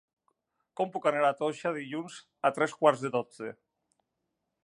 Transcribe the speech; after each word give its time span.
Com 0.79 0.93
puc 0.95 1.03
anar 1.09 1.19
a 1.27 1.35
Toixa 1.41 1.73
dilluns 1.75 2.17
a 2.49 2.53
tres 2.57 2.75
quarts 2.81 3.03
de 3.05 3.15
dotze? 3.19 3.53